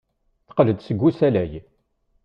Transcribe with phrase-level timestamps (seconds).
[0.47, 1.53] Teqqel-d seg usalay.